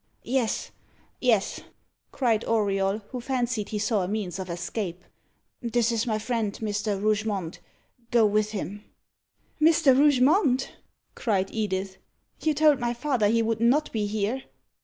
"Yes 0.23 0.71
yes," 1.19 1.59
cried 2.11 2.43
Auriol, 2.45 3.03
who 3.09 3.21
fancied 3.21 3.69
he 3.69 3.77
saw 3.77 4.01
a 4.01 4.07
means 4.07 4.39
of 4.39 4.49
escape. 4.49 5.03
"This 5.61 5.91
is 5.91 6.07
my 6.07 6.17
friend, 6.17 6.51
Mr. 6.53 6.99
Rougemont 6.99 7.59
go 8.09 8.25
with 8.25 8.49
him." 8.49 8.83
"Mr. 9.61 9.95
Rougemont!" 9.95 10.73
cried 11.13 11.53
Edith. 11.53 11.97
"You 12.41 12.55
told 12.55 12.79
my 12.79 12.95
father 12.95 13.27
he 13.27 13.43
would 13.43 13.59
not 13.59 13.91
be 13.91 14.07
here." 14.07 14.41